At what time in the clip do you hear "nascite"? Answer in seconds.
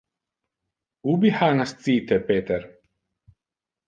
1.59-2.17